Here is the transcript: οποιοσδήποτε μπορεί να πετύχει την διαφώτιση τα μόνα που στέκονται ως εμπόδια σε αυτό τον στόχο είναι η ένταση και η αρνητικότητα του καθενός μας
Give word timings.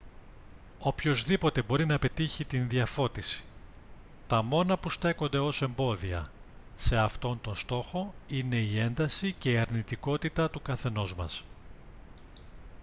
οποιοσδήποτε 0.79 1.61
μπορεί 1.61 1.85
να 1.85 1.99
πετύχει 1.99 2.45
την 2.45 2.69
διαφώτιση 2.69 3.43
τα 4.27 4.41
μόνα 4.41 4.77
που 4.77 4.89
στέκονται 4.89 5.39
ως 5.39 5.61
εμπόδια 5.61 6.31
σε 6.77 6.97
αυτό 6.97 7.37
τον 7.41 7.55
στόχο 7.55 8.13
είναι 8.27 8.55
η 8.57 8.79
ένταση 8.79 9.35
και 9.39 9.51
η 9.51 9.57
αρνητικότητα 9.57 10.49
του 10.49 10.61
καθενός 10.61 11.13
μας 11.15 11.43